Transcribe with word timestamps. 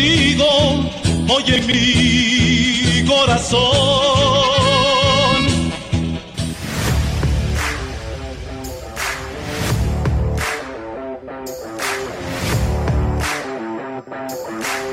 contigo, 0.00 0.46
hoy 1.28 1.44
en 1.48 1.66
mi 1.66 3.06
corazón. 3.06 3.60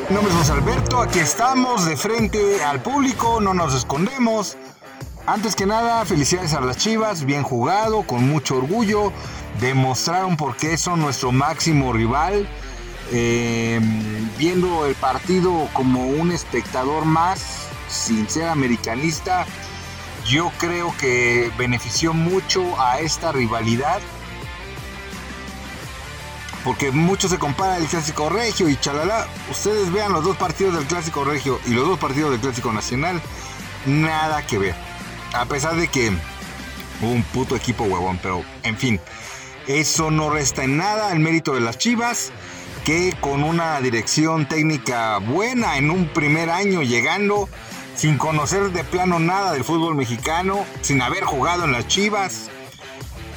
Mi 0.09 0.15
nombre 0.15 0.31
es 0.31 0.37
José 0.39 0.51
Alberto, 0.53 1.01
aquí 1.01 1.19
estamos 1.19 1.85
de 1.85 1.97
frente 1.97 2.63
al 2.63 2.81
público, 2.81 3.39
no 3.41 3.53
nos 3.53 3.73
escondemos. 3.73 4.57
Antes 5.25 5.55
que 5.55 5.65
nada, 5.65 6.05
felicidades 6.05 6.53
a 6.53 6.61
las 6.61 6.77
Chivas, 6.77 7.25
bien 7.25 7.43
jugado, 7.43 8.03
con 8.03 8.25
mucho 8.27 8.57
orgullo. 8.57 9.11
Demostraron 9.59 10.37
por 10.37 10.55
qué 10.55 10.77
son 10.77 11.01
nuestro 11.01 11.33
máximo 11.33 11.91
rival. 11.91 12.47
Eh, 13.11 13.79
viendo 14.37 14.85
el 14.85 14.95
partido 14.95 15.69
como 15.73 16.07
un 16.07 16.31
espectador 16.31 17.05
más, 17.05 17.67
sin 17.89 18.29
ser 18.29 18.47
americanista, 18.49 19.45
yo 20.25 20.51
creo 20.57 20.93
que 20.97 21.51
benefició 21.57 22.13
mucho 22.13 22.79
a 22.81 22.99
esta 22.99 23.31
rivalidad 23.31 24.01
porque 26.67 26.91
mucho 26.91 27.29
se 27.29 27.39
compara 27.39 27.77
el 27.77 27.85
clásico 27.85 28.27
regio 28.27 28.67
y 28.67 28.75
chalala. 28.75 29.25
Ustedes 29.49 29.89
vean 29.89 30.11
los 30.11 30.21
dos 30.25 30.35
partidos 30.35 30.75
del 30.75 30.83
clásico 30.83 31.23
regio 31.23 31.61
y 31.65 31.69
los 31.69 31.87
dos 31.87 31.97
partidos 31.97 32.31
del 32.31 32.41
clásico 32.41 32.73
nacional, 32.73 33.21
nada 33.85 34.45
que 34.45 34.57
ver. 34.57 34.75
A 35.33 35.45
pesar 35.45 35.77
de 35.77 35.87
que 35.87 36.11
un 37.01 37.23
puto 37.31 37.55
equipo 37.55 37.85
huevón, 37.85 38.19
pero 38.21 38.43
en 38.63 38.75
fin, 38.75 38.99
eso 39.65 40.11
no 40.11 40.29
resta 40.29 40.65
en 40.65 40.75
nada 40.75 41.13
el 41.13 41.19
mérito 41.19 41.53
de 41.53 41.61
las 41.61 41.77
Chivas, 41.77 42.33
que 42.87 43.13
con 43.19 43.43
una 43.43 43.81
dirección 43.81 44.47
técnica 44.47 45.17
buena 45.17 45.77
en 45.77 45.91
un 45.91 46.07
primer 46.07 46.49
año 46.49 46.83
llegando, 46.83 47.49
sin 47.97 48.17
conocer 48.17 48.71
de 48.71 48.85
plano 48.85 49.19
nada 49.19 49.51
del 49.51 49.65
fútbol 49.65 49.93
mexicano, 49.93 50.65
sin 50.79 51.01
haber 51.01 51.25
jugado 51.25 51.65
en 51.65 51.73
las 51.73 51.85
Chivas, 51.89 52.49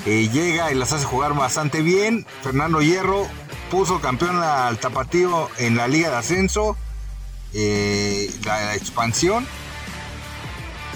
eh, 0.07 0.29
llega 0.33 0.70
y 0.70 0.77
las 0.77 0.92
hace 0.92 1.05
jugar 1.05 1.34
bastante 1.34 1.83
bien. 1.83 2.29
Fernando 2.45 2.81
Hierro 2.81 3.27
puso 3.73 4.01
campeón 4.01 4.41
al 4.41 4.79
Tapatío 4.79 5.48
en 5.59 5.77
la 5.77 5.89
Liga 5.89 6.11
de 6.11 6.17
Ascenso, 6.19 6.77
eh, 7.53 8.33
la, 8.45 8.77
expansión, 8.77 9.45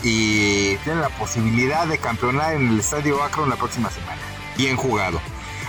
y 0.04 0.76
tiene 0.84 1.00
la 1.00 1.08
posibilidad 1.08 1.88
de 1.88 1.98
campeonar 1.98 2.54
en 2.54 2.68
el 2.68 2.78
Estadio 2.78 3.20
Acro 3.20 3.46
la 3.46 3.56
próxima 3.56 3.90
semana. 3.90 4.22
Bien 4.56 4.76
jugado. 4.76 5.20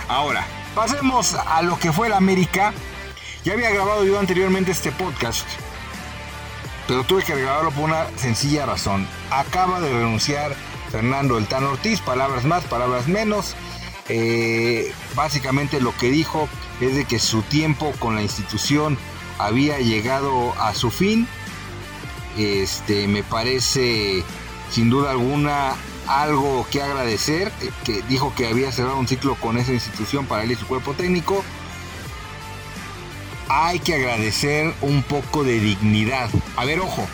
Ahora, 0.06 0.46
pasemos 0.76 1.34
a 1.34 1.62
lo 1.62 1.78
que 1.78 1.90
fue 1.90 2.08
el 2.08 2.12
América. 2.12 2.74
Ya 3.44 3.54
había 3.54 3.70
grabado 3.70 4.04
yo 4.04 4.20
anteriormente 4.20 4.72
este 4.72 4.92
podcast, 4.92 5.46
pero 6.86 7.02
tuve 7.02 7.22
que 7.22 7.34
grabarlo 7.34 7.70
por 7.70 7.84
una 7.84 8.06
sencilla 8.16 8.66
razón. 8.66 9.08
Acaba 9.30 9.80
de 9.80 9.90
renunciar 9.90 10.54
Fernando 10.90 11.38
El 11.38 11.46
Tan 11.46 11.64
Ortiz, 11.64 12.02
palabras 12.02 12.44
más, 12.44 12.62
palabras 12.64 13.08
menos. 13.08 13.56
Eh, 14.10 14.92
básicamente 15.14 15.80
lo 15.80 15.96
que 15.96 16.10
dijo 16.10 16.46
es 16.82 16.94
de 16.94 17.06
que 17.06 17.18
su 17.18 17.40
tiempo 17.40 17.92
con 17.98 18.14
la 18.14 18.22
institución 18.22 18.98
había 19.38 19.78
llegado 19.78 20.52
a 20.60 20.74
su 20.74 20.90
fin. 20.90 21.26
Este 22.36 23.08
me 23.08 23.22
parece 23.22 24.22
sin 24.70 24.90
duda 24.90 25.12
alguna 25.12 25.74
algo 26.06 26.66
que 26.70 26.82
agradecer, 26.82 27.52
eh, 27.62 27.70
que 27.84 28.02
dijo 28.02 28.34
que 28.34 28.46
había 28.46 28.72
cerrado 28.72 28.98
un 28.98 29.08
ciclo 29.08 29.34
con 29.36 29.58
esa 29.58 29.72
institución 29.72 30.26
para 30.26 30.44
él 30.44 30.52
y 30.52 30.56
su 30.56 30.66
cuerpo 30.66 30.94
técnico. 30.94 31.44
Hay 33.48 33.78
que 33.78 33.94
agradecer 33.94 34.74
un 34.80 35.02
poco 35.02 35.44
de 35.44 35.60
dignidad. 35.60 36.28
A 36.56 36.64
ver, 36.64 36.80
ojo, 36.80 37.06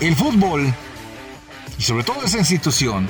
el 0.00 0.14
fútbol 0.14 0.72
y 1.78 1.82
sobre 1.82 2.04
todo 2.04 2.22
esa 2.24 2.38
institución, 2.38 3.08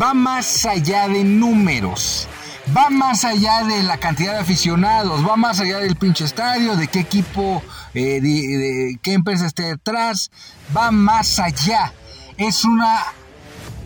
va 0.00 0.14
más 0.14 0.64
allá 0.66 1.08
de 1.08 1.24
números, 1.24 2.28
va 2.76 2.90
más 2.90 3.24
allá 3.24 3.64
de 3.64 3.82
la 3.82 3.98
cantidad 3.98 4.34
de 4.34 4.40
aficionados, 4.40 5.26
va 5.26 5.36
más 5.36 5.60
allá 5.60 5.78
del 5.78 5.96
pinche 5.96 6.24
estadio, 6.24 6.76
de 6.76 6.86
qué 6.86 7.00
equipo, 7.00 7.62
eh, 7.94 8.96
qué 9.02 9.12
empresa 9.14 9.46
esté 9.46 9.64
detrás, 9.64 10.30
va 10.76 10.90
más 10.90 11.38
allá. 11.40 11.92
Es 12.36 12.64
una 12.64 13.04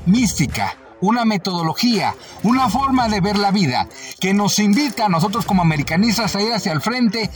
mística, 0.07 0.77
una 1.01 1.25
metodología, 1.25 2.15
una 2.43 2.69
forma 2.69 3.09
de 3.09 3.21
ver 3.21 3.37
la 3.37 3.51
vida 3.51 3.89
que 4.21 4.33
nos 4.33 4.59
invita 4.59 5.07
a 5.07 5.11
nosotros 5.11 5.45
como 5.45 5.63
americanistas 5.63 6.35
a 6.35 6.43
ir 6.43 6.53
hacia 6.53 6.73
el 6.73 6.81
frente 6.81 7.31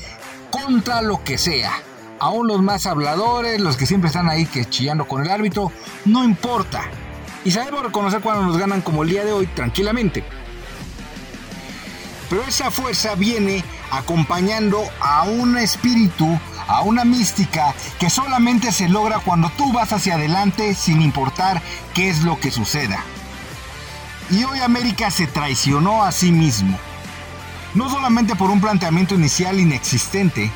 contra 0.50 1.02
lo 1.02 1.22
que 1.22 1.38
sea 1.38 1.72
aún 2.20 2.46
los 2.46 2.62
más 2.62 2.86
habladores, 2.86 3.60
los 3.60 3.76
que 3.76 3.86
siempre 3.86 4.08
están 4.08 4.28
ahí 4.28 4.46
que 4.46 4.66
chillando 4.66 5.08
con 5.08 5.22
el 5.22 5.30
árbitro, 5.30 5.72
no 6.04 6.22
importa. 6.22 6.82
Y 7.44 7.50
sabemos 7.50 7.82
reconocer 7.82 8.20
cuando 8.20 8.42
nos 8.42 8.58
ganan 8.58 8.82
como 8.82 9.02
el 9.02 9.08
día 9.08 9.24
de 9.24 9.32
hoy 9.32 9.46
tranquilamente. 9.48 10.22
Pero 12.28 12.42
esa 12.44 12.70
fuerza 12.70 13.14
viene 13.16 13.64
acompañando 13.90 14.82
a 15.00 15.24
un 15.24 15.56
espíritu, 15.58 16.38
a 16.70 16.82
una 16.82 17.04
mística 17.04 17.74
que 17.98 18.08
solamente 18.08 18.70
se 18.70 18.88
logra 18.88 19.18
cuando 19.18 19.50
tú 19.50 19.72
vas 19.72 19.92
hacia 19.92 20.14
adelante 20.14 20.72
sin 20.74 21.02
importar 21.02 21.60
qué 21.94 22.08
es 22.08 22.22
lo 22.22 22.38
que 22.38 22.52
suceda. 22.52 23.02
Y 24.30 24.44
hoy 24.44 24.60
América 24.60 25.10
se 25.10 25.26
traicionó 25.26 26.04
a 26.04 26.12
sí 26.12 26.30
mismo. 26.30 26.78
No 27.74 27.90
solamente 27.90 28.36
por 28.36 28.50
un 28.50 28.60
planteamiento 28.60 29.16
inicial 29.16 29.58
inexistente, 29.58 30.52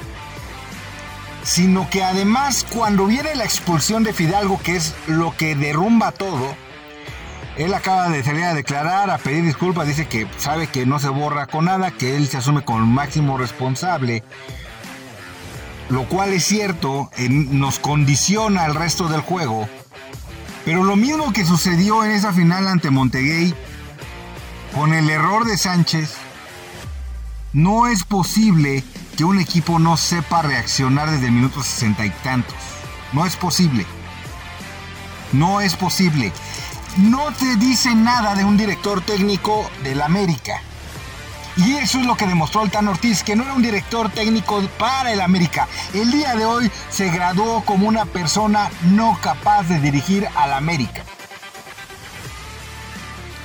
sino 1.42 1.90
que 1.90 2.04
además 2.04 2.64
cuando 2.70 3.06
viene 3.06 3.34
la 3.34 3.44
expulsión 3.44 4.04
de 4.04 4.12
Fidalgo, 4.12 4.60
que 4.62 4.76
es 4.76 4.94
lo 5.08 5.36
que 5.36 5.56
derrumba 5.56 6.12
todo, 6.12 6.54
él 7.56 7.74
acaba 7.74 8.08
de 8.08 8.22
salir 8.22 8.44
a 8.44 8.54
declarar, 8.54 9.10
a 9.10 9.18
pedir 9.18 9.44
disculpas, 9.44 9.88
dice 9.88 10.06
que 10.06 10.28
sabe 10.38 10.68
que 10.68 10.86
no 10.86 11.00
se 11.00 11.08
borra 11.08 11.46
con 11.48 11.64
nada, 11.64 11.90
que 11.90 12.16
él 12.16 12.28
se 12.28 12.36
asume 12.36 12.62
como 12.62 12.78
el 12.78 12.86
máximo 12.86 13.36
responsable, 13.36 14.22
lo 15.88 16.08
cual 16.08 16.32
es 16.32 16.44
cierto, 16.44 17.10
nos 17.28 17.78
condiciona 17.78 18.64
al 18.64 18.74
resto 18.74 19.08
del 19.08 19.20
juego, 19.20 19.68
pero 20.64 20.82
lo 20.82 20.96
mismo 20.96 21.32
que 21.32 21.44
sucedió 21.44 22.04
en 22.04 22.12
esa 22.12 22.32
final 22.32 22.66
ante 22.68 22.90
Montegay, 22.90 23.54
con 24.74 24.94
el 24.94 25.10
error 25.10 25.44
de 25.44 25.58
Sánchez, 25.58 26.14
no 27.52 27.86
es 27.86 28.04
posible 28.04 28.82
que 29.16 29.24
un 29.24 29.38
equipo 29.38 29.78
no 29.78 29.96
sepa 29.96 30.42
reaccionar 30.42 31.10
desde 31.10 31.26
el 31.26 31.32
minuto 31.32 31.62
sesenta 31.62 32.04
y 32.04 32.10
tantos. 32.10 32.56
No 33.12 33.24
es 33.26 33.36
posible. 33.36 33.86
No 35.32 35.60
es 35.60 35.76
posible. 35.76 36.32
No 36.96 37.32
te 37.38 37.56
dice 37.56 37.94
nada 37.94 38.34
de 38.34 38.44
un 38.44 38.56
director 38.56 39.00
técnico 39.02 39.70
del 39.84 40.02
América. 40.02 40.60
Y 41.56 41.74
eso 41.74 42.00
es 42.00 42.06
lo 42.06 42.16
que 42.16 42.26
demostró 42.26 42.62
el 42.62 42.70
Tan 42.70 42.88
Ortiz, 42.88 43.22
que 43.22 43.36
no 43.36 43.44
era 43.44 43.54
un 43.54 43.62
director 43.62 44.10
técnico 44.10 44.60
para 44.78 45.12
el 45.12 45.20
América. 45.20 45.68
El 45.92 46.10
día 46.10 46.34
de 46.34 46.44
hoy 46.44 46.70
se 46.90 47.10
graduó 47.10 47.64
como 47.64 47.86
una 47.86 48.06
persona 48.06 48.70
no 48.82 49.18
capaz 49.22 49.64
de 49.64 49.78
dirigir 49.80 50.26
al 50.34 50.52
América. 50.52 51.04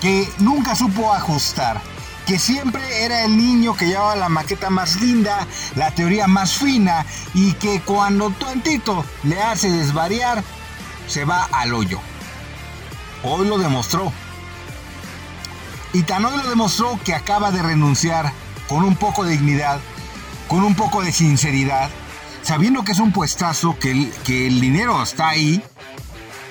Que 0.01 0.27
nunca 0.39 0.75
supo 0.75 1.13
ajustar 1.13 1.81
que 2.29 2.37
siempre 2.37 3.03
era 3.03 3.25
el 3.25 3.35
niño 3.35 3.75
que 3.75 3.87
llevaba 3.87 4.15
la 4.15 4.29
maqueta 4.29 4.69
más 4.69 5.01
linda, 5.01 5.47
la 5.75 5.89
teoría 5.89 6.27
más 6.27 6.53
fina 6.53 7.03
y 7.33 7.53
que 7.53 7.81
cuando 7.81 8.29
tantito 8.29 9.03
le 9.23 9.41
hace 9.41 9.71
desvariar, 9.71 10.43
se 11.07 11.25
va 11.25 11.49
al 11.51 11.73
hoyo. 11.73 11.99
Hoy 13.23 13.47
lo 13.47 13.57
demostró. 13.57 14.13
Y 15.93 16.03
tan 16.03 16.23
hoy 16.25 16.37
lo 16.37 16.49
demostró 16.49 16.99
que 17.03 17.15
acaba 17.15 17.51
de 17.51 17.63
renunciar 17.63 18.31
con 18.67 18.83
un 18.83 18.95
poco 18.95 19.23
de 19.23 19.31
dignidad, 19.31 19.79
con 20.47 20.63
un 20.63 20.75
poco 20.75 21.01
de 21.01 21.11
sinceridad, 21.11 21.89
sabiendo 22.43 22.83
que 22.83 22.91
es 22.91 22.99
un 22.99 23.11
puestazo, 23.11 23.77
que 23.79 23.91
el, 23.91 24.61
dinero 24.61 25.01
está 25.01 25.29
ahí 25.29 25.63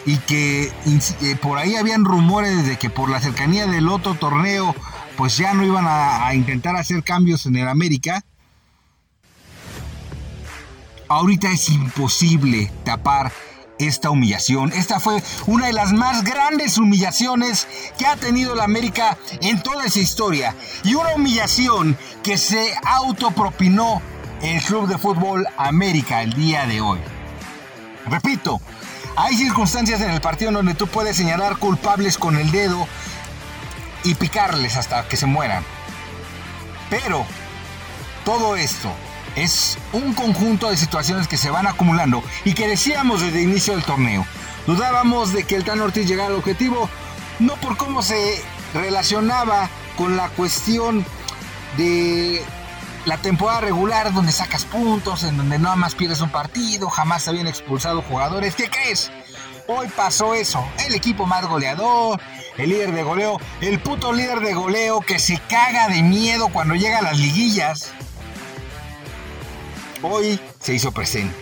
y 0.06 0.17
que 0.19 0.64
eh, 0.64 1.37
por 1.40 1.58
ahí 1.58 1.76
habían 1.76 2.05
rumores 2.05 2.67
de 2.67 2.76
que 2.76 2.90
por 2.90 3.08
la 3.08 3.20
cercanía 3.20 3.67
del 3.67 3.88
otro 3.88 4.14
torneo 4.14 4.75
pues 5.17 5.37
ya 5.37 5.52
no 5.52 5.64
iban 5.64 5.84
a, 5.88 6.32
intentar 6.34 6.76
hacer 6.76 7.02
cambios 7.02 7.46
en 7.46 7.56
el 7.56 7.69
América. 7.69 8.25
Ahorita 11.08 11.50
es 11.50 11.69
imposible 11.70 12.70
tapar 12.84 13.32
esta 13.79 14.11
humillación. 14.11 14.73
Esta 14.73 15.01
fue 15.01 15.23
una 15.47 15.67
de 15.67 15.73
las 15.73 15.93
más 15.93 16.25
grandes 16.25 16.79
humillaciones 16.79 17.67
que 17.99 18.07
ha 18.07 18.17
tenido 18.17 18.55
la 18.55 18.65
América 18.65 19.19
en 19.41 19.63
toda 19.63 19.85
esa 19.87 20.01
historia. 20.01 20.55
Y 20.85 20.95
una 20.95 21.15
humillación 21.15 21.97
que 22.23 22.39
se 22.39 22.75
autopropinó 22.85 24.03
el 24.43 24.63
Club 24.63 24.89
de 24.89 24.99
Fútbol 24.99 25.47
América 25.57 26.23
el 26.23 26.33
día 26.35 26.67
de 26.67 26.81
hoy. 26.81 27.01
Repito, 28.07 28.61
hay 29.17 29.37
circunstancias 29.37 30.01
en 30.01 30.11
el 30.11 30.21
partido 30.21 30.53
donde 30.53 30.75
tú 30.75 30.87
puedes 30.87 31.17
señalar 31.17 31.57
culpables 31.57 32.19
con 32.19 32.37
el 32.37 32.51
dedo 32.51 32.87
y 34.05 34.15
picarles 34.15 34.77
hasta 34.77 35.07
que 35.09 35.17
se 35.17 35.27
mueran. 35.27 35.65
Pero 36.89 37.27
todo 38.25 38.57
esto 38.57 38.93
es 39.43 39.79
un 39.93 40.14
conjunto 40.14 40.70
de 40.70 40.76
situaciones 40.76 41.29
que 41.29 41.37
se 41.37 41.50
van 41.50 41.67
acumulando 41.67 42.23
y 42.44 42.55
que 42.55 42.69
decíamos 42.69 43.20
desde 43.20 43.43
el 43.43 43.50
inicio 43.50 43.75
del 43.75 43.85
torneo. 43.85 44.26
Dudábamos 44.67 45.32
de 45.32 45.44
que 45.44 45.56
el 45.56 45.64
Tan 45.64 45.81
Ortiz 45.81 46.06
llegara 46.06 46.29
al 46.29 46.37
objetivo, 46.37 46.88
no 47.38 47.55
por 47.56 47.76
cómo 47.76 48.02
se 48.02 48.43
relacionaba 48.75 49.69
con 49.96 50.17
la 50.17 50.29
cuestión 50.31 51.05
de 51.76 52.43
la 53.05 53.17
temporada 53.17 53.61
regular 53.61 54.12
donde 54.12 54.32
sacas 54.32 54.64
puntos, 54.64 55.23
en 55.25 55.37
donde 55.37 55.58
nada 55.58 55.76
más 55.76 55.94
pierdes 55.94 56.20
un 56.20 56.31
partido, 56.31 56.91
jamás 56.91 57.26
habían 57.29 57.46
expulsado 57.46 58.02
jugadores. 58.02 58.55
¿Qué 58.55 58.69
crees? 58.69 59.11
Hoy 59.67 59.88
pasó 59.88 60.34
eso. 60.34 60.67
El 60.87 60.94
equipo 60.94 61.26
más 61.26 61.46
goleador, 61.46 62.20
el 62.56 62.70
líder 62.70 62.93
de 62.93 63.02
goleo, 63.02 63.41
el 63.61 63.81
puto 63.81 64.12
líder 64.12 64.41
de 64.41 64.55
goleo 64.55 65.00
que 65.00 65.19
se 65.19 65.38
caga 65.49 65.88
de 65.88 66.02
miedo 66.02 66.49
cuando 66.49 66.75
llega 66.75 66.99
a 66.99 67.02
las 67.02 67.19
liguillas. 67.19 67.93
Hoy 70.03 70.39
se 70.61 70.75
hizo 70.75 70.93
presente. 70.93 71.35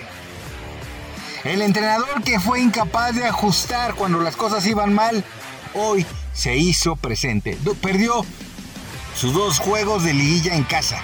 El 1.44 1.62
entrenador 1.62 2.22
que 2.22 2.40
fue 2.40 2.60
incapaz 2.60 3.14
de 3.14 3.26
ajustar 3.26 3.94
cuando 3.94 4.20
las 4.20 4.34
cosas 4.34 4.66
iban 4.66 4.94
mal, 4.94 5.24
hoy 5.74 6.06
se 6.32 6.56
hizo 6.56 6.96
presente. 6.96 7.58
Perdió 7.82 8.24
sus 9.14 9.34
dos 9.34 9.58
juegos 9.58 10.04
de 10.04 10.14
liguilla 10.14 10.54
en 10.54 10.64
casa, 10.64 10.98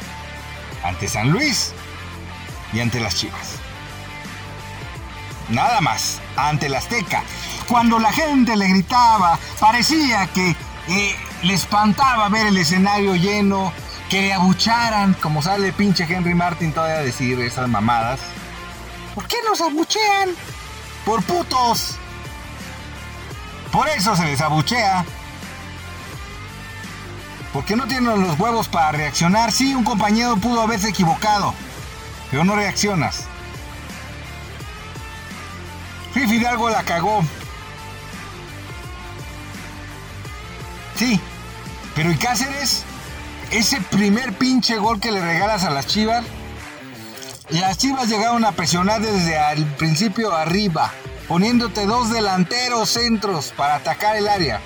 ante 0.83 1.09
San 1.09 1.31
Luis 1.31 1.73
y 2.73 2.81
ante 2.81 3.01
las 3.01 3.17
Chivas. 3.17 3.57
Nada 5.51 5.81
más, 5.81 6.21
ante 6.37 6.69
la 6.69 6.79
Azteca. 6.79 7.23
Cuando 7.69 7.99
la 7.99 8.13
gente 8.13 8.57
le 8.57 8.69
gritaba, 8.69 9.39
parecía 9.61 10.27
que 10.29 10.57
eh, 10.89 11.17
le 11.43 11.55
espantaba 11.55 12.29
ver 12.31 12.47
el 12.47 12.57
escenario 12.57 13.15
lleno, 13.15 13.73
que 14.13 14.21
le 14.21 14.35
abucharan, 14.35 15.15
como 15.15 15.41
sale 15.41 15.73
pinche 15.73 16.05
Henry 16.05 16.35
Martin 16.35 16.71
todavía 16.71 16.99
a 16.99 17.03
decir 17.03 17.41
esas 17.41 17.67
mamadas. 17.67 18.21
¿Por 19.15 19.27
qué 19.27 19.39
nos 19.49 19.59
abuchean? 19.63 20.29
Por 21.07 21.23
putos. 21.23 21.97
Por 23.73 23.89
eso 23.89 24.15
se 24.15 24.27
les 24.27 24.43
abuchea. 24.43 25.07
Porque 27.55 27.75
no 27.75 27.87
tienen 27.87 28.21
los 28.21 28.39
huevos 28.39 28.69
para 28.69 28.93
reaccionar. 28.93 29.51
Sí, 29.51 29.75
un 29.75 29.83
compañero 29.83 30.37
pudo 30.37 30.61
haberse 30.61 30.91
equivocado. 30.91 31.55
Pero 32.31 32.45
no 32.45 32.55
reaccionas. 32.55 33.25
Sí, 36.13 36.27
Fidalgo 36.27 36.69
la 36.69 36.83
cagó. 36.83 37.25
Sí. 40.97 41.19
Pero 41.95 42.13
¿y 42.13 42.17
Cáceres? 42.19 42.85
Ese 43.53 43.81
primer 43.83 44.33
pinche 44.33 44.79
gol 44.79 44.99
que 44.99 45.13
le 45.13 45.21
regalas 45.21 45.65
a 45.65 45.71
las 45.71 45.87
Chivas 45.87 46.25
las 47.51 47.77
Chivas 47.77 48.09
llegaron 48.09 48.47
a 48.47 48.53
presionar 48.53 49.03
desde 49.03 49.37
el 49.53 49.67
principio 49.75 50.35
arriba, 50.35 50.91
poniéndote 51.29 51.85
dos 51.85 52.09
delanteros 52.09 52.89
centros 52.89 53.53
para 53.55 53.75
atacar 53.75 54.17
el 54.17 54.27
área. 54.27 54.63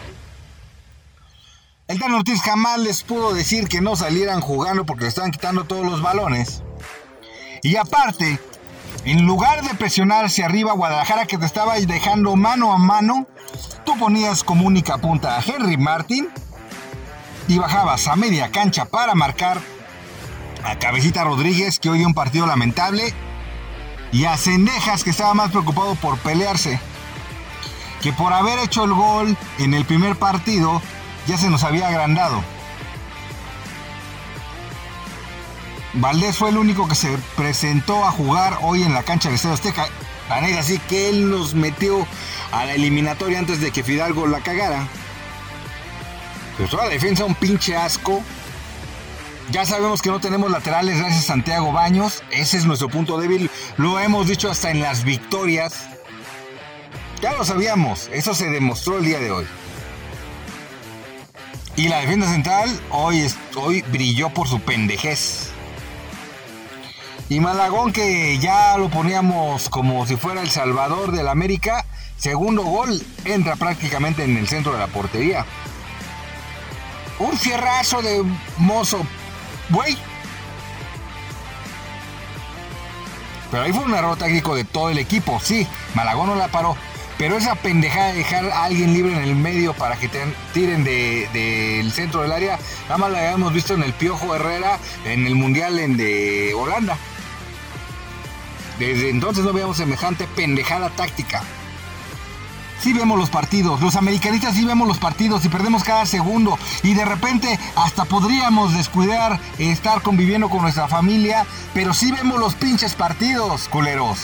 El 1.88 1.98
Dan 1.98 2.14
Ortiz 2.14 2.40
jamás 2.42 2.78
les 2.78 3.02
pudo 3.02 3.34
decir 3.34 3.66
que 3.66 3.80
no 3.80 3.96
salieran 3.96 4.40
jugando 4.40 4.86
porque 4.86 5.02
le 5.02 5.08
estaban 5.08 5.32
quitando 5.32 5.64
todos 5.64 5.84
los 5.84 6.00
balones. 6.00 6.62
Y 7.64 7.74
aparte, 7.74 8.38
en 9.04 9.26
lugar 9.26 9.64
de 9.64 9.74
presionar 9.74 10.26
hacia 10.26 10.44
arriba 10.44 10.74
Guadalajara 10.74 11.26
que 11.26 11.38
te 11.38 11.46
estaba 11.46 11.74
dejando 11.74 12.36
mano 12.36 12.72
a 12.72 12.78
mano, 12.78 13.26
tú 13.84 13.98
ponías 13.98 14.44
como 14.44 14.64
única 14.64 14.98
punta 14.98 15.36
a 15.36 15.42
Henry 15.42 15.76
Martin 15.76 16.28
y 17.48 17.58
bajabas 17.58 18.08
a 18.08 18.16
media 18.16 18.50
cancha 18.50 18.86
para 18.86 19.14
marcar 19.14 19.60
a 20.64 20.78
Cabecita 20.78 21.24
Rodríguez, 21.24 21.78
que 21.78 21.90
hoy 21.90 21.98
dio 21.98 22.06
un 22.06 22.14
partido 22.14 22.46
lamentable, 22.46 23.14
y 24.12 24.24
a 24.24 24.36
Cendejas, 24.36 25.04
que 25.04 25.10
estaba 25.10 25.34
más 25.34 25.50
preocupado 25.50 25.94
por 25.96 26.18
pelearse, 26.18 26.80
que 28.02 28.12
por 28.12 28.32
haber 28.32 28.58
hecho 28.58 28.84
el 28.84 28.92
gol 28.92 29.36
en 29.58 29.74
el 29.74 29.84
primer 29.84 30.16
partido, 30.16 30.82
ya 31.26 31.38
se 31.38 31.50
nos 31.50 31.62
había 31.64 31.88
agrandado. 31.88 32.42
Valdés 35.94 36.36
fue 36.36 36.50
el 36.50 36.58
único 36.58 36.88
que 36.88 36.94
se 36.94 37.16
presentó 37.36 38.04
a 38.04 38.10
jugar 38.10 38.58
hoy 38.62 38.82
en 38.82 38.92
la 38.92 39.02
cancha 39.02 39.28
del 39.28 39.36
Estadio 39.36 39.54
Azteca. 39.54 39.88
Tan 40.28 40.44
es 40.44 40.58
así 40.58 40.78
que 40.78 41.08
él 41.08 41.30
nos 41.30 41.54
metió 41.54 42.06
a 42.52 42.66
la 42.66 42.74
eliminatoria 42.74 43.38
antes 43.38 43.60
de 43.60 43.70
que 43.70 43.82
Fidalgo 43.82 44.26
la 44.26 44.40
cagara. 44.40 44.88
Pero 46.56 46.68
toda 46.68 46.84
la 46.84 46.90
defensa 46.90 47.24
un 47.24 47.34
pinche 47.34 47.76
asco. 47.76 48.22
Ya 49.50 49.64
sabemos 49.64 50.02
que 50.02 50.10
no 50.10 50.20
tenemos 50.20 50.50
laterales 50.50 50.98
gracias 50.98 51.24
a 51.24 51.26
Santiago 51.26 51.72
Baños. 51.72 52.22
Ese 52.30 52.56
es 52.56 52.64
nuestro 52.64 52.88
punto 52.88 53.18
débil. 53.18 53.50
Lo 53.76 53.98
hemos 54.00 54.26
dicho 54.26 54.50
hasta 54.50 54.70
en 54.70 54.80
las 54.80 55.04
victorias. 55.04 55.86
Ya 57.22 57.32
lo 57.32 57.44
sabíamos. 57.44 58.08
Eso 58.12 58.34
se 58.34 58.50
demostró 58.50 58.98
el 58.98 59.04
día 59.04 59.20
de 59.20 59.30
hoy. 59.30 59.46
Y 61.76 61.88
la 61.88 62.00
defensa 62.00 62.30
central 62.30 62.80
hoy, 62.90 63.26
hoy 63.54 63.82
brilló 63.82 64.30
por 64.30 64.48
su 64.48 64.60
pendejez. 64.60 65.50
Y 67.28 67.40
Malagón 67.40 67.92
que 67.92 68.38
ya 68.38 68.78
lo 68.78 68.88
poníamos 68.88 69.68
como 69.68 70.06
si 70.06 70.16
fuera 70.16 70.40
el 70.40 70.50
salvador 70.50 71.12
del 71.12 71.28
América. 71.28 71.84
Segundo 72.16 72.62
gol 72.62 73.02
entra 73.24 73.56
prácticamente 73.56 74.24
en 74.24 74.36
el 74.36 74.48
centro 74.48 74.72
de 74.72 74.78
la 74.78 74.86
portería. 74.86 75.44
Un 77.18 77.36
fierrazo 77.38 78.02
de 78.02 78.22
mozo 78.58 79.06
Güey. 79.70 79.96
Pero 83.50 83.62
ahí 83.62 83.72
fue 83.72 83.84
un 83.84 83.94
error 83.94 84.16
táctico 84.16 84.54
de 84.54 84.64
todo 84.64 84.90
el 84.90 84.98
equipo. 84.98 85.40
Sí, 85.42 85.66
Malagón 85.94 86.28
no 86.28 86.34
la 86.34 86.48
paró. 86.48 86.76
Pero 87.18 87.36
esa 87.36 87.54
pendejada 87.54 88.08
de 88.08 88.18
dejar 88.18 88.44
a 88.50 88.64
alguien 88.64 88.92
libre 88.92 89.12
en 89.12 89.22
el 89.22 89.34
medio 89.34 89.72
para 89.72 89.96
que 89.96 90.08
te 90.08 90.20
tiren 90.52 90.84
del 90.84 91.90
centro 91.90 92.20
del 92.20 92.32
área, 92.32 92.58
nada 92.84 92.98
más 92.98 93.10
la 93.10 93.18
habíamos 93.18 93.54
visto 93.54 93.72
en 93.72 93.82
el 93.82 93.94
Piojo 93.94 94.34
Herrera 94.34 94.78
en 95.06 95.26
el 95.26 95.34
Mundial 95.34 95.78
en 95.78 95.96
de 95.96 96.52
Holanda. 96.54 96.98
Desde 98.78 99.08
entonces 99.08 99.44
no 99.44 99.54
veíamos 99.54 99.78
semejante 99.78 100.26
pendejada 100.36 100.90
táctica 100.90 101.42
sí 102.80 102.92
vemos 102.92 103.18
los 103.18 103.30
partidos, 103.30 103.80
los 103.80 103.96
americanistas 103.96 104.54
sí 104.54 104.64
vemos 104.64 104.88
los 104.88 104.98
partidos 104.98 105.44
y 105.44 105.48
perdemos 105.48 105.84
cada 105.84 106.06
segundo 106.06 106.58
y 106.82 106.94
de 106.94 107.04
repente 107.04 107.58
hasta 107.76 108.04
podríamos 108.04 108.74
descuidar 108.74 109.40
estar 109.58 110.02
conviviendo 110.02 110.48
con 110.48 110.62
nuestra 110.62 110.88
familia, 110.88 111.46
pero 111.74 111.94
sí 111.94 112.12
vemos 112.12 112.38
los 112.38 112.54
pinches 112.54 112.94
partidos, 112.94 113.68
culeros. 113.68 114.18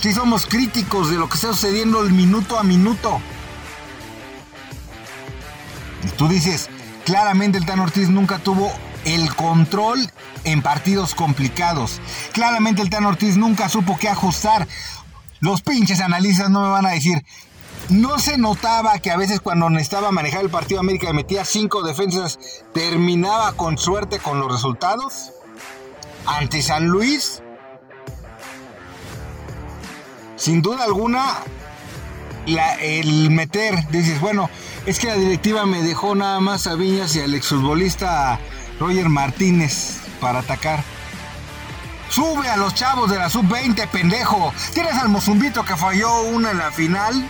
Sí 0.00 0.12
somos 0.12 0.46
críticos 0.46 1.10
de 1.10 1.16
lo 1.16 1.28
que 1.28 1.36
está 1.36 1.48
sucediendo 1.48 2.02
el 2.02 2.12
minuto 2.12 2.58
a 2.58 2.62
minuto. 2.62 3.20
Y 6.04 6.08
tú 6.10 6.28
dices, 6.28 6.68
claramente 7.06 7.56
el 7.56 7.64
Tan 7.64 7.80
Ortiz 7.80 8.10
nunca 8.10 8.38
tuvo 8.38 8.70
el 9.04 9.34
control 9.34 10.10
en 10.44 10.62
partidos 10.62 11.14
complicados. 11.14 12.00
Claramente 12.32 12.82
el 12.82 12.90
Tan 12.90 13.06
Ortiz 13.06 13.36
nunca 13.36 13.68
supo 13.68 13.96
qué 13.98 14.08
ajustar. 14.08 14.68
Los 15.44 15.60
pinches 15.60 16.00
analistas 16.00 16.48
no 16.48 16.62
me 16.62 16.68
van 16.68 16.86
a 16.86 16.92
decir, 16.92 17.22
¿no 17.90 18.18
se 18.18 18.38
notaba 18.38 18.98
que 18.98 19.10
a 19.10 19.18
veces 19.18 19.40
cuando 19.40 19.68
necesitaba 19.68 20.10
manejar 20.10 20.40
el 20.40 20.48
partido 20.48 20.80
América 20.80 21.10
y 21.10 21.12
metía 21.12 21.44
cinco 21.44 21.82
defensas, 21.82 22.38
terminaba 22.72 23.52
con 23.52 23.76
suerte 23.76 24.20
con 24.20 24.40
los 24.40 24.50
resultados? 24.50 25.32
Ante 26.24 26.62
San 26.62 26.86
Luis, 26.86 27.42
sin 30.36 30.62
duda 30.62 30.84
alguna, 30.84 31.26
el 32.80 33.30
meter, 33.30 33.86
dices, 33.90 34.22
bueno, 34.22 34.48
es 34.86 34.98
que 34.98 35.08
la 35.08 35.16
directiva 35.16 35.66
me 35.66 35.82
dejó 35.82 36.14
nada 36.14 36.40
más 36.40 36.66
a 36.66 36.74
Viñas 36.74 37.14
y 37.16 37.20
al 37.20 37.34
exfutbolista 37.34 38.40
Roger 38.80 39.10
Martínez 39.10 39.98
para 40.22 40.38
atacar. 40.38 40.93
Sube 42.14 42.48
a 42.48 42.56
los 42.56 42.76
chavos 42.76 43.10
de 43.10 43.18
la 43.18 43.28
sub-20, 43.28 43.88
pendejo. 43.88 44.54
¿Tienes 44.72 44.94
al 44.94 45.08
Mozumbito 45.08 45.64
que 45.64 45.76
falló 45.76 46.22
una 46.22 46.52
en 46.52 46.58
la 46.58 46.70
final? 46.70 47.28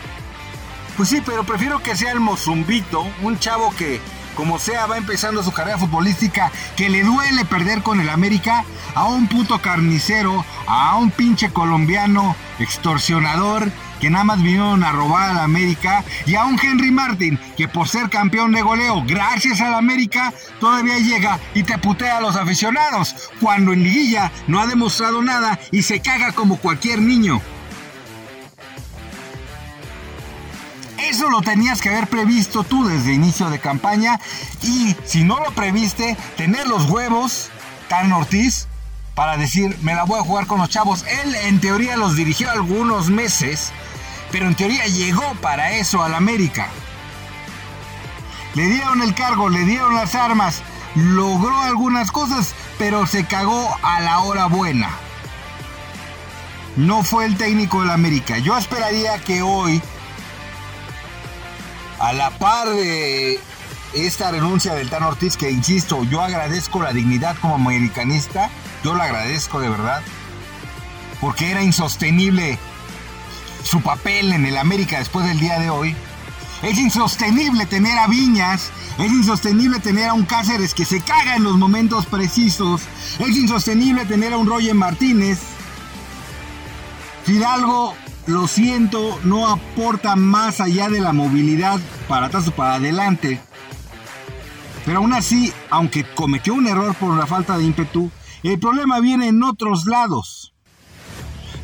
Pues 0.99 1.09
sí, 1.09 1.23
pero 1.25 1.45
prefiero 1.45 1.83
que 1.83 1.97
sea 1.97 2.13
el 2.13 2.21
Mozumbito, 2.21 3.07
un 3.23 3.39
chavo 3.39 3.75
que, 3.79 4.03
como 4.37 4.59
sea, 4.59 4.85
va 4.85 4.99
empezando 4.99 5.43
su 5.43 5.53
carrera 5.53 5.79
futbolística, 5.79 6.53
que 6.77 6.91
le 6.91 7.03
duele 7.03 7.47
perder 7.47 7.83
con 7.83 7.99
el 7.99 8.11
América, 8.11 8.63
a 8.95 9.07
un 9.07 9.27
puto 9.27 9.63
carnicero, 9.63 10.45
a 10.67 10.97
un 10.97 11.11
pinche 11.11 11.51
colombiano 11.51 12.37
extorsionador 12.59 13.73
que 14.05 14.11
nada 14.11 14.25
más 14.25 14.43
vinieron 14.43 14.85
a 14.85 14.93
robar 14.93 15.31
a 15.31 15.33
la 15.33 15.45
América, 15.45 16.05
y 16.27 16.35
a 16.35 16.45
un 16.45 16.61
Henry 16.63 16.91
Martin, 16.91 17.41
que 17.57 17.69
por 17.69 17.89
ser 17.89 18.11
campeón 18.11 18.53
de 18.53 18.61
goleo, 18.61 19.03
gracias 19.07 19.63
a 19.63 19.71
la 19.71 19.79
América, 19.79 20.31
todavía 20.61 20.99
llega 20.99 21.41
y 21.55 21.63
te 21.63 21.79
putea 21.79 22.19
a 22.19 22.21
los 22.21 22.37
aficionados, 22.37 23.31
cuando 23.41 23.73
en 23.73 23.83
liguilla 23.83 24.31
no 24.47 24.61
ha 24.61 24.67
demostrado 24.67 25.23
nada 25.23 25.59
y 25.73 25.85
se 25.85 26.01
caga 26.01 26.33
como 26.33 26.59
cualquier 26.59 27.01
niño. 27.01 27.41
Eso 30.99 31.31
lo 31.31 31.41
tenías 31.41 31.81
que 31.81 31.89
haber 31.89 32.07
previsto 32.07 32.63
tú 32.63 32.87
desde 32.87 33.15
inicio 33.15 33.49
de 33.49 33.59
campaña 33.59 34.21
y 34.61 34.95
si 35.07 35.25
no 35.25 35.41
lo 35.41 35.51
previste, 35.53 36.15
tener 36.37 36.67
los 36.67 36.91
huevos, 36.91 37.49
Tan 37.89 38.13
Ortiz, 38.13 38.69
para 39.15 39.37
decir, 39.37 39.77
me 39.83 39.95
la 39.95 40.05
voy 40.05 40.19
a 40.19 40.25
jugar 40.25 40.47
con 40.47 40.59
los 40.59 40.69
chavos. 40.69 41.05
Él 41.25 41.35
en 41.35 41.61
teoría 41.61 41.97
los 41.97 42.17
dirigió 42.17 42.51
algunos 42.51 43.11
meses, 43.11 43.73
pero 44.35 44.49
en 44.49 44.57
teoría 44.57 44.85
llegó 44.87 45.23
para 45.41 45.77
eso 45.77 46.03
al 46.03 46.13
América. 46.13 46.67
Le 48.55 48.67
dieron 48.67 49.01
el 49.01 49.15
cargo, 49.15 49.49
le 49.49 49.61
dieron 49.61 49.95
las 49.95 50.17
armas, 50.17 50.61
logró 50.97 51.57
algunas 51.63 52.11
cosas, 52.11 52.53
pero 52.77 53.07
se 53.07 53.27
cagó 53.27 53.79
a 53.85 54.01
la 54.01 54.19
hora 54.23 54.47
buena. 54.47 54.91
No 56.75 57.05
fue 57.05 57.27
el 57.27 57.37
técnico 57.37 57.83
del 57.83 57.91
América. 57.91 58.39
Yo 58.39 58.59
esperaría 58.59 59.21
que 59.21 59.41
hoy, 59.41 59.81
a 62.01 62.13
la 62.13 62.31
par 62.31 62.71
de 62.71 63.39
esta 63.93 64.33
renuncia 64.33 64.75
del 64.75 64.91
Tan 64.91 65.05
Ortiz, 65.05 65.37
que 65.37 65.53
insisto, 65.53 66.03
yo 66.03 66.23
agradezco 66.23 66.83
la 66.83 66.93
dignidad 66.93 67.37
como 67.41 67.55
americanista, 67.55 68.51
yo 68.83 68.97
la 68.97 69.05
agradezco 69.05 69.61
de 69.61 69.69
verdad, 69.69 70.03
porque 71.21 71.53
era 71.53 71.63
insostenible 71.63 72.59
su 73.65 73.81
papel 73.81 74.33
en 74.33 74.47
el 74.47 74.57
América 74.57 74.99
después 74.99 75.27
del 75.27 75.41
día 75.41 75.59
de 75.59 75.71
hoy. 75.71 75.97
Es 76.63 76.79
insostenible 76.79 77.67
tener 77.67 77.99
a 77.99 78.07
Viñas, 78.07 78.71
es 78.99 79.11
insostenible 79.11 79.81
tener 79.81 80.09
a 80.09 80.15
un 80.15 80.25
Cáceres 80.25 80.73
que 80.73 80.85
se 80.85 81.01
caga 81.01 81.37
en 81.37 81.45
los 81.45 81.57
momentos 81.57 82.07
precisos, 82.07 82.83
es 83.19 83.37
insostenible 83.37 84.07
tener 84.07 84.33
a 84.33 84.39
un 84.39 84.47
Roger 84.47 84.75
Martínez. 84.75 85.41
Fidalgo, 87.25 87.95
lo 88.27 88.47
siento, 88.49 89.19
no 89.25 89.49
aporta 89.49 90.17
más 90.17 90.61
allá 90.61 90.89
de 90.89 91.01
la 91.01 91.13
movilidad 91.13 91.81
para 92.09 92.27
atrás 92.27 92.49
o 92.49 92.53
para 92.53 92.75
adelante. 92.75 93.41
Pero 94.87 94.99
aún 94.99 95.15
así, 95.15 95.53
aunque 95.71 96.05
cometió 96.15 96.55
un 96.55 96.67
error 96.67 96.95
por 96.95 97.17
la 97.17 97.27
falta 97.27 97.59
de 97.59 97.65
ímpetu, 97.65 98.11
el 98.43 98.59
problema 98.59 99.01
viene 99.01 99.29
en 99.29 99.43
otros 99.43 99.87
lados. 99.87 100.54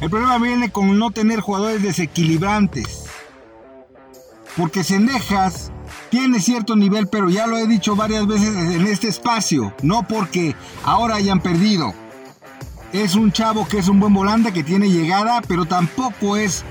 El 0.00 0.08
problema 0.08 0.38
viene 0.38 0.70
con 0.70 0.98
no 0.98 1.10
tener 1.10 1.40
jugadores 1.40 1.82
desequilibrantes. 1.82 3.04
Porque 4.56 4.82
Sendejas 4.82 5.70
tiene 6.10 6.40
cierto 6.40 6.74
nivel, 6.74 7.08
pero 7.08 7.28
ya 7.28 7.46
lo 7.46 7.58
he 7.58 7.66
dicho 7.66 7.96
varias 7.96 8.26
veces 8.26 8.56
en 8.56 8.86
este 8.86 9.08
espacio. 9.08 9.74
No 9.82 10.06
porque 10.08 10.56
ahora 10.84 11.16
hayan 11.16 11.40
perdido. 11.40 11.92
Es 12.92 13.14
un 13.14 13.30
chavo 13.30 13.68
que 13.68 13.78
es 13.78 13.88
un 13.88 14.00
buen 14.00 14.14
volante, 14.14 14.52
que 14.52 14.64
tiene 14.64 14.90
llegada, 14.90 15.42
pero 15.46 15.66
tampoco 15.66 16.36
es 16.36 16.64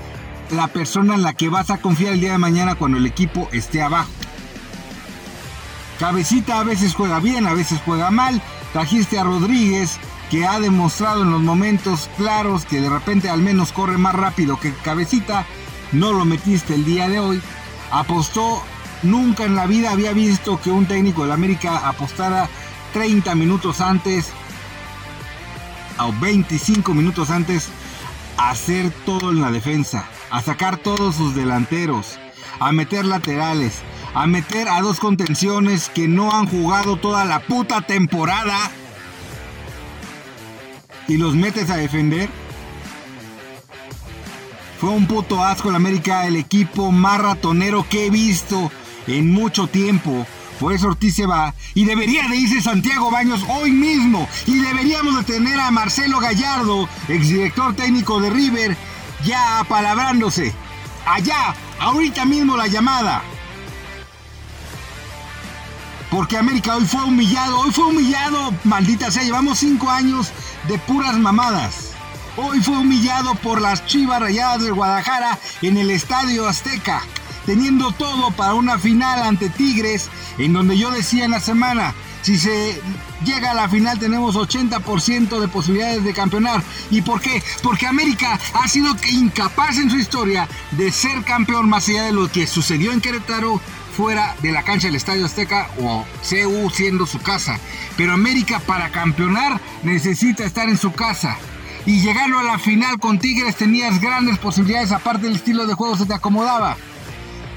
la 0.50 0.66
persona 0.66 1.14
en 1.14 1.22
la 1.22 1.32
que 1.32 1.48
vas 1.48 1.70
a 1.70 1.78
confiar 1.78 2.14
el 2.14 2.20
día 2.20 2.32
de 2.32 2.38
mañana 2.38 2.74
cuando 2.74 2.98
el 2.98 3.06
equipo 3.06 3.48
esté 3.52 3.80
abajo. 3.80 4.10
Cabecita 6.00 6.58
a 6.58 6.64
veces 6.64 6.94
juega 6.94 7.20
bien, 7.20 7.46
a 7.46 7.54
veces 7.54 7.80
juega 7.84 8.10
mal. 8.10 8.42
Trajiste 8.72 9.18
a 9.18 9.24
Rodríguez, 9.24 9.98
que 10.30 10.46
ha 10.46 10.60
demostrado 10.60 11.22
en 11.22 11.32
los 11.32 11.40
momentos 11.40 12.08
claros 12.16 12.64
que 12.64 12.80
de 12.80 12.88
repente 12.88 13.28
al 13.28 13.42
menos 13.42 13.72
corre 13.72 13.98
más 13.98 14.14
rápido 14.14 14.60
que 14.60 14.72
Cabecita. 14.72 15.44
No 15.90 16.12
lo 16.12 16.24
metiste 16.24 16.74
el 16.74 16.84
día 16.84 17.08
de 17.08 17.18
hoy. 17.18 17.42
Apostó, 17.90 18.62
nunca 19.02 19.44
en 19.44 19.56
la 19.56 19.66
vida 19.66 19.90
había 19.90 20.12
visto 20.12 20.60
que 20.60 20.70
un 20.70 20.86
técnico 20.86 21.26
de 21.26 21.32
América 21.32 21.88
apostara 21.88 22.48
30 22.92 23.34
minutos 23.34 23.80
antes 23.80 24.28
o 25.98 26.12
25 26.20 26.94
minutos 26.94 27.30
antes 27.30 27.68
a 28.36 28.50
hacer 28.50 28.92
todo 29.04 29.32
en 29.32 29.40
la 29.40 29.50
defensa, 29.50 30.08
a 30.30 30.40
sacar 30.42 30.76
todos 30.76 31.16
sus 31.16 31.34
delanteros, 31.34 32.20
a 32.60 32.70
meter 32.70 33.04
laterales, 33.04 33.82
a 34.14 34.28
meter 34.28 34.68
a 34.68 34.80
dos 34.80 35.00
contenciones 35.00 35.88
que 35.88 36.06
no 36.06 36.32
han 36.32 36.46
jugado 36.46 36.96
toda 36.96 37.24
la 37.24 37.40
puta 37.40 37.82
temporada 37.82 38.70
y 41.10 41.16
los 41.16 41.34
metes 41.34 41.68
a 41.70 41.76
defender. 41.76 42.28
Fue 44.80 44.90
un 44.90 45.06
puto 45.06 45.42
asco 45.44 45.68
el 45.68 45.74
América, 45.74 46.26
el 46.26 46.36
equipo 46.36 46.92
más 46.92 47.20
ratonero 47.20 47.84
que 47.88 48.06
he 48.06 48.10
visto 48.10 48.70
en 49.06 49.30
mucho 49.30 49.66
tiempo. 49.66 50.26
Por 50.60 50.72
eso 50.72 50.88
Ortiz 50.88 51.16
se 51.16 51.26
va. 51.26 51.54
Y 51.74 51.84
debería 51.84 52.28
de 52.28 52.36
irse 52.36 52.62
Santiago 52.62 53.10
Baños 53.10 53.44
hoy 53.48 53.72
mismo. 53.72 54.28
Y 54.46 54.60
deberíamos 54.60 55.16
de 55.16 55.34
tener 55.34 55.58
a 55.58 55.70
Marcelo 55.70 56.20
Gallardo, 56.20 56.88
exdirector 57.08 57.74
técnico 57.74 58.20
de 58.20 58.30
River, 58.30 58.76
ya 59.24 59.58
apalabrándose. 59.58 60.54
Allá, 61.06 61.54
ahorita 61.80 62.24
mismo 62.24 62.56
la 62.56 62.68
llamada. 62.68 63.22
Porque 66.10 66.36
América 66.36 66.76
hoy 66.76 66.84
fue 66.84 67.02
humillado, 67.04 67.60
hoy 67.60 67.70
fue 67.70 67.84
humillado, 67.86 68.52
maldita 68.64 69.10
sea, 69.10 69.22
llevamos 69.22 69.58
cinco 69.58 69.90
años 69.90 70.32
de 70.68 70.78
puras 70.78 71.18
mamadas. 71.18 71.92
Hoy 72.36 72.60
fue 72.60 72.78
humillado 72.78 73.34
por 73.36 73.60
las 73.60 73.84
Chivas 73.86 74.20
Rayadas 74.20 74.62
de 74.62 74.70
Guadalajara 74.70 75.38
en 75.62 75.76
el 75.76 75.90
Estadio 75.90 76.46
Azteca, 76.46 77.02
teniendo 77.46 77.92
todo 77.92 78.30
para 78.30 78.54
una 78.54 78.78
final 78.78 79.22
ante 79.22 79.48
Tigres, 79.50 80.08
en 80.38 80.52
donde 80.52 80.78
yo 80.78 80.90
decía 80.90 81.24
en 81.24 81.32
la 81.32 81.40
semana, 81.40 81.94
si 82.22 82.38
se 82.38 82.80
llega 83.24 83.50
a 83.50 83.54
la 83.54 83.68
final 83.68 83.98
tenemos 83.98 84.36
80% 84.36 85.40
de 85.40 85.48
posibilidades 85.48 86.04
de 86.04 86.12
campeonar. 86.12 86.62
¿Y 86.90 87.02
por 87.02 87.20
qué? 87.20 87.42
Porque 87.62 87.86
América 87.86 88.38
ha 88.54 88.68
sido 88.68 88.94
incapaz 89.10 89.78
en 89.78 89.90
su 89.90 89.96
historia 89.96 90.48
de 90.72 90.92
ser 90.92 91.24
campeón 91.24 91.68
más 91.68 91.88
allá 91.88 92.04
de 92.04 92.12
lo 92.12 92.30
que 92.30 92.46
sucedió 92.46 92.92
en 92.92 93.00
Querétaro 93.00 93.60
fuera 94.00 94.34
de 94.40 94.50
la 94.50 94.62
cancha 94.62 94.86
del 94.86 94.96
Estadio 94.96 95.26
Azteca 95.26 95.68
o 95.78 96.06
CU 96.22 96.70
siendo 96.70 97.04
su 97.04 97.18
casa. 97.18 97.60
Pero 97.98 98.14
América 98.14 98.58
para 98.58 98.88
campeonar 98.88 99.60
necesita 99.82 100.42
estar 100.42 100.70
en 100.70 100.78
su 100.78 100.92
casa. 100.92 101.36
Y 101.84 102.00
llegarlo 102.00 102.38
a 102.38 102.42
la 102.42 102.58
final 102.58 102.98
con 102.98 103.18
Tigres 103.18 103.56
tenías 103.56 104.00
grandes 104.00 104.38
posibilidades, 104.38 104.92
aparte 104.92 105.26
del 105.26 105.36
estilo 105.36 105.66
de 105.66 105.74
juego 105.74 105.98
se 105.98 106.06
te 106.06 106.14
acomodaba. 106.14 106.78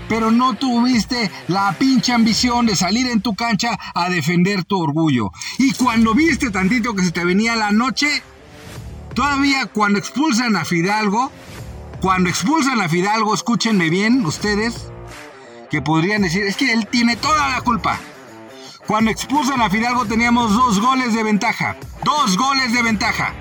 Pero 0.09 0.31
no 0.31 0.55
tuviste 0.55 1.31
la 1.47 1.71
pinche 1.79 2.11
ambición 2.11 2.65
de 2.65 2.75
salir 2.75 3.07
en 3.07 3.21
tu 3.21 3.35
cancha 3.35 3.79
a 3.95 4.09
defender 4.09 4.65
tu 4.65 4.81
orgullo. 4.81 5.31
Y 5.59 5.71
cuando 5.71 6.13
viste 6.13 6.51
tantito 6.51 6.93
que 6.93 7.05
se 7.05 7.11
te 7.11 7.23
venía 7.23 7.55
la 7.55 7.71
noche, 7.71 8.21
todavía 9.15 9.67
cuando 9.67 9.97
expulsan 9.97 10.57
a 10.57 10.65
Fidalgo, 10.65 11.31
cuando 12.01 12.29
expulsan 12.29 12.81
a 12.81 12.89
Fidalgo, 12.89 13.33
escúchenme 13.33 13.89
bien 13.89 14.25
ustedes, 14.25 14.89
que 15.73 15.81
podrían 15.81 16.21
decir, 16.21 16.43
es 16.43 16.55
que 16.55 16.71
él 16.71 16.85
tiene 16.85 17.15
toda 17.15 17.49
la 17.49 17.61
culpa. 17.61 17.97
Cuando 18.85 19.09
expulsan 19.09 19.59
a 19.59 19.71
Fidalgo 19.71 20.05
teníamos 20.05 20.53
dos 20.53 20.79
goles 20.79 21.15
de 21.15 21.23
ventaja. 21.23 21.75
Dos 22.03 22.37
goles 22.37 22.71
de 22.73 22.83
ventaja. 22.83 23.33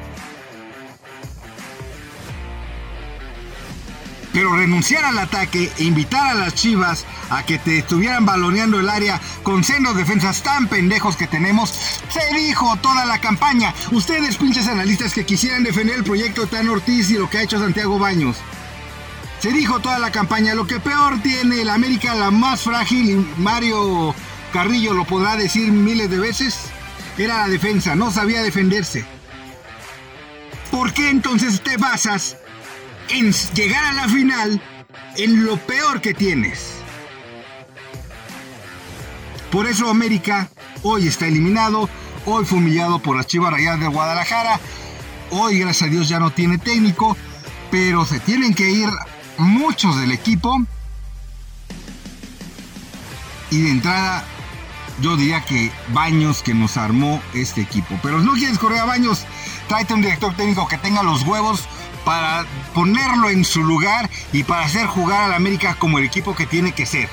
Pero 4.32 4.56
renunciar 4.56 5.04
al 5.04 5.18
ataque 5.18 5.70
e 5.76 5.84
invitar 5.84 6.28
a 6.28 6.34
las 6.34 6.54
chivas 6.54 7.04
a 7.28 7.42
que 7.42 7.58
te 7.58 7.80
estuvieran 7.80 8.24
baloneando 8.24 8.80
el 8.80 8.88
área 8.88 9.20
con 9.42 9.62
sendos 9.62 9.94
defensas 9.94 10.42
tan 10.42 10.68
pendejos 10.68 11.18
que 11.18 11.26
tenemos, 11.26 11.68
se 11.68 12.34
dijo 12.34 12.76
toda 12.76 13.04
la 13.04 13.20
campaña. 13.20 13.74
Ustedes, 13.90 14.38
pinches 14.38 14.68
analistas 14.68 15.12
que 15.12 15.26
quisieran 15.26 15.64
defender 15.64 15.96
el 15.96 16.04
proyecto 16.04 16.46
Tan 16.46 16.66
Ortiz 16.70 17.10
y 17.10 17.18
lo 17.18 17.28
que 17.28 17.36
ha 17.36 17.42
hecho 17.42 17.58
Santiago 17.58 17.98
Baños. 17.98 18.38
Se 19.42 19.50
dijo 19.50 19.80
toda 19.80 19.98
la 19.98 20.12
campaña, 20.12 20.54
lo 20.54 20.68
que 20.68 20.78
peor 20.78 21.20
tiene 21.20 21.62
el 21.62 21.68
América, 21.68 22.14
la 22.14 22.30
más 22.30 22.60
frágil, 22.60 23.10
y 23.10 23.40
Mario 23.40 24.14
Carrillo 24.52 24.94
lo 24.94 25.04
podrá 25.04 25.36
decir 25.36 25.72
miles 25.72 26.08
de 26.08 26.20
veces, 26.20 26.66
era 27.18 27.38
la 27.38 27.48
defensa, 27.48 27.96
no 27.96 28.12
sabía 28.12 28.40
defenderse. 28.40 29.04
¿Por 30.70 30.92
qué 30.92 31.10
entonces 31.10 31.60
te 31.60 31.76
basas 31.76 32.36
en 33.08 33.32
llegar 33.32 33.84
a 33.84 33.92
la 33.94 34.08
final 34.08 34.62
en 35.16 35.44
lo 35.44 35.56
peor 35.56 36.00
que 36.00 36.14
tienes? 36.14 36.74
Por 39.50 39.66
eso 39.66 39.90
América 39.90 40.50
hoy 40.84 41.08
está 41.08 41.26
eliminado, 41.26 41.88
hoy 42.26 42.44
fue 42.44 42.58
humillado 42.58 43.00
por 43.00 43.16
las 43.16 43.26
Chivas 43.26 43.50
Rayadas 43.50 43.80
de 43.80 43.88
Guadalajara, 43.88 44.60
hoy 45.30 45.58
gracias 45.58 45.88
a 45.88 45.90
Dios 45.90 46.08
ya 46.08 46.20
no 46.20 46.30
tiene 46.30 46.58
técnico, 46.58 47.16
pero 47.72 48.06
se 48.06 48.20
tienen 48.20 48.54
que 48.54 48.70
ir 48.70 48.88
muchos 49.38 49.98
del 50.00 50.12
equipo. 50.12 50.62
Y 53.50 53.62
de 53.62 53.70
entrada, 53.70 54.24
yo 55.00 55.16
diría 55.16 55.44
que 55.44 55.70
Baños 55.88 56.42
que 56.42 56.54
nos 56.54 56.76
armó 56.76 57.20
este 57.34 57.60
equipo. 57.60 57.98
Pero 58.02 58.20
no 58.20 58.32
quieres 58.32 58.58
correr 58.58 58.80
a 58.80 58.84
Baños, 58.84 59.24
tráete 59.68 59.94
un 59.94 60.02
director 60.02 60.34
técnico 60.34 60.68
que 60.68 60.78
tenga 60.78 61.02
los 61.02 61.22
huevos 61.22 61.64
para 62.04 62.46
ponerlo 62.74 63.30
en 63.30 63.44
su 63.44 63.62
lugar 63.62 64.10
y 64.32 64.42
para 64.42 64.64
hacer 64.64 64.86
jugar 64.86 65.24
al 65.24 65.34
América 65.34 65.76
como 65.78 65.98
el 65.98 66.04
equipo 66.04 66.34
que 66.34 66.46
tiene 66.46 66.72
que 66.72 66.86
ser. 66.86 67.08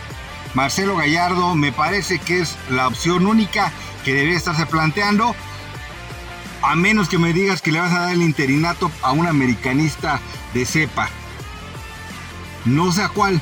Marcelo 0.53 0.95
Gallardo 0.95 1.55
me 1.55 1.71
parece 1.71 2.17
que 2.19 2.39
es 2.41 2.57
la 2.69 2.87
opción 2.87 3.27
única 3.27 3.71
que 4.03 4.13
debería 4.13 4.37
estarse 4.37 4.65
planteando. 4.65 5.35
A 6.61 6.75
menos 6.75 7.07
que 7.07 7.19
me 7.19 7.33
digas 7.33 7.61
que 7.61 7.71
le 7.71 7.79
vas 7.79 7.91
a 7.91 8.01
dar 8.01 8.13
el 8.13 8.21
interinato 8.21 8.91
a 9.01 9.11
un 9.11 9.27
americanista 9.27 10.19
de 10.53 10.65
cepa 10.65 11.09
no 12.65 12.91
sé 12.91 13.03
a 13.03 13.09
cuál, 13.09 13.41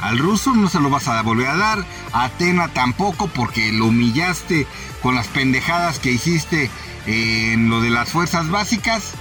Al 0.00 0.18
ruso 0.18 0.54
no 0.54 0.68
se 0.68 0.78
lo 0.78 0.90
vas 0.90 1.08
a 1.08 1.20
volver 1.22 1.48
a 1.48 1.56
dar. 1.56 1.84
A 2.12 2.24
Atena 2.24 2.68
tampoco 2.68 3.26
porque 3.26 3.72
lo 3.72 3.86
humillaste 3.86 4.66
con 5.02 5.16
las 5.16 5.26
pendejadas 5.26 5.98
que 5.98 6.12
hiciste 6.12 6.70
en 7.06 7.68
lo 7.68 7.80
de 7.80 7.90
las 7.90 8.10
fuerzas 8.10 8.48
básicas. 8.48 9.14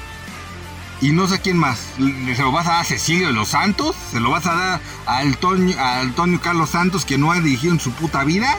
Y 1.01 1.12
no 1.12 1.27
sé 1.27 1.42
quién 1.42 1.58
más. 1.58 1.80
¿Se 1.98 2.42
lo 2.42 2.51
vas 2.51 2.68
a 2.68 2.72
dar 2.72 2.82
a 2.82 2.84
Cecilio 2.84 3.27
de 3.27 3.34
los 3.34 3.50
Santos? 3.50 3.96
¿Se 4.12 4.20
lo 4.20 4.30
vas 4.30 4.46
a 4.46 4.54
dar 4.54 4.82
a 5.06 5.18
Antonio, 5.20 5.80
a 5.80 6.00
Antonio 6.00 6.39
Carlos 6.42 6.72
Santos 6.72 7.06
que 7.06 7.18
no 7.18 7.32
ha 7.32 7.39
dirigido 7.39 7.74
en 7.74 7.80
su 7.80 7.92
puta 7.92 8.24
vida? 8.24 8.56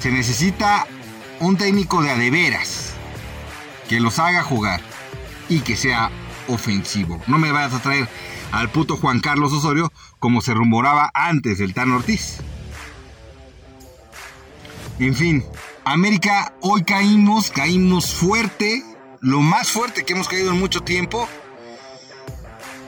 Se 0.00 0.10
necesita 0.10 0.86
un 1.40 1.56
técnico 1.56 2.02
de 2.02 2.10
adeveras 2.10 2.92
que 3.88 4.00
los 4.00 4.18
haga 4.18 4.42
jugar 4.42 4.80
y 5.48 5.60
que 5.60 5.76
sea 5.76 6.10
ofensivo. 6.46 7.22
No 7.26 7.38
me 7.38 7.52
vayas 7.52 7.74
a 7.74 7.82
traer 7.82 8.08
al 8.52 8.70
puto 8.70 8.96
Juan 8.96 9.20
Carlos 9.20 9.52
Osorio 9.52 9.92
como 10.18 10.40
se 10.40 10.54
rumoraba 10.54 11.10
antes 11.14 11.58
del 11.58 11.74
Tan 11.74 11.92
Ortiz. 11.92 12.38
En 14.98 15.14
fin, 15.14 15.44
América, 15.84 16.54
hoy 16.60 16.82
caímos, 16.82 17.50
caímos 17.50 18.14
fuerte, 18.14 18.82
lo 19.20 19.40
más 19.40 19.70
fuerte 19.70 20.04
que 20.04 20.12
hemos 20.12 20.28
caído 20.28 20.50
en 20.50 20.58
mucho 20.58 20.80
tiempo. 20.80 21.28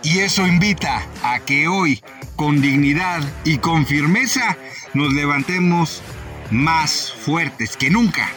Y 0.02 0.18
eso 0.20 0.46
invita 0.46 1.06
a 1.22 1.40
que 1.40 1.68
hoy, 1.68 2.02
con 2.36 2.60
dignidad 2.60 3.22
y 3.44 3.58
con 3.58 3.86
firmeza, 3.86 4.56
nos 4.94 5.12
levantemos 5.12 6.02
más 6.50 7.12
fuertes 7.12 7.76
que 7.76 7.90
nunca. 7.90 8.28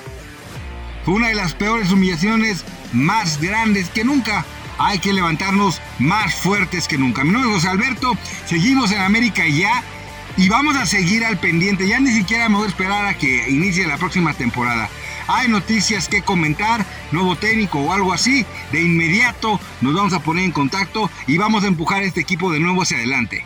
Fue 1.04 1.16
una 1.16 1.30
de 1.30 1.36
las 1.36 1.54
peores 1.54 1.92
humillaciones 1.92 2.64
más 2.94 3.42
grandes 3.42 3.90
que 3.90 4.04
nunca. 4.04 4.46
Hay 4.78 5.00
que 5.00 5.14
levantarnos 5.14 5.82
más 6.00 6.36
fuertes 6.36 6.88
que 6.88 6.98
nunca. 6.98 7.24
Mi 7.24 7.32
nombre 7.32 7.52
es 7.52 7.58
José 7.58 7.70
Alberto. 7.70 8.18
Seguimos 8.46 8.92
en 8.92 9.02
América 9.02 9.48
ya. 9.48 9.84
Y 10.36 10.50
vamos 10.50 10.76
a 10.76 10.86
seguir 10.86 11.24
al 11.24 11.38
pendiente. 11.38 11.88
Ya 11.88 12.00
ni 12.00 12.12
siquiera 12.12 12.50
me 12.50 12.56
voy 12.56 12.66
a 12.66 12.70
esperar 12.70 13.06
a 13.06 13.14
que 13.14 13.50
inicie 13.50 13.86
la 13.86 13.98
próxima 13.98 14.34
temporada. 14.34 14.90
Hay 15.28 15.48
noticias 15.48 16.08
que 16.08 16.22
comentar, 16.22 16.86
nuevo 17.12 17.36
técnico 17.36 17.80
o 17.80 17.94
algo 17.94 18.14
así. 18.14 18.46
De 18.72 18.82
inmediato 18.82 19.60
nos 19.82 19.94
vamos 19.94 20.14
a 20.14 20.20
poner 20.20 20.46
en 20.46 20.52
contacto 20.52 21.10
y 21.28 21.38
vamos 21.38 21.64
a 21.64 21.68
empujar 21.68 22.04
este 22.04 22.22
equipo 22.22 22.52
de 22.52 22.60
nuevo 22.60 22.82
hacia 22.82 22.98
adelante. 22.98 23.46